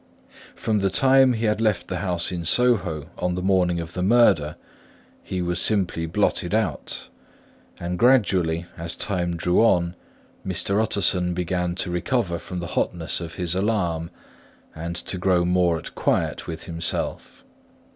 [0.55, 4.01] From the time he had left the house in Soho on the morning of the
[4.01, 4.55] murder,
[5.21, 7.07] he was simply blotted out;
[7.79, 9.95] and gradually, as time drew on,
[10.43, 10.81] Mr.
[10.81, 14.09] Utterson began to recover from the hotness of his alarm,
[14.73, 17.43] and to grow more at quiet with himself.